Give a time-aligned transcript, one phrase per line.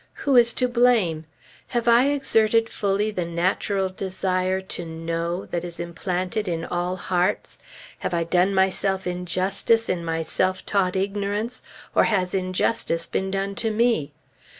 [0.25, 1.25] Who is to blame?
[1.67, 7.59] Have I exerted fully the natural desire To Know that is implanted in all hearts?
[7.99, 11.61] Have I done myself injustice in my self taught ignorance,
[11.93, 14.11] or has injustice been done to me?